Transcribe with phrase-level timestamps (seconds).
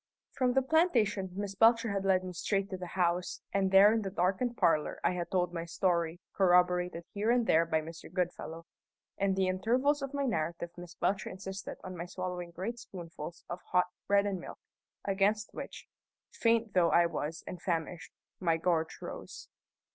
[0.31, 4.01] From the plantation Miss Belcher had led me straight to the house, and there in
[4.01, 8.11] the darkened parlour I had told my story, corroborated here and there by Mr.
[8.11, 8.65] Goodfellow.
[9.19, 13.59] In the intervals of my narrative Miss Belcher insisted on my swallowing great spoonfuls of
[13.73, 14.57] hot bread and milk,
[15.05, 15.85] against which
[16.31, 19.49] faint though I was and famished my gorge rose.